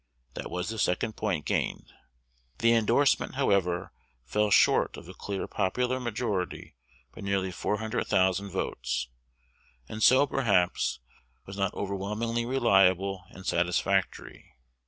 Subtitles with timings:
[0.33, 1.93] That was the second point gained.
[2.57, 3.91] The indorsement, however,
[4.25, 6.75] fell short of a clear popular majority
[7.13, 9.09] by nearly four hundred thousand votes;
[9.87, 10.99] and so, perhaps,
[11.45, 14.49] was not overwhelmingly reliable and satisfactory.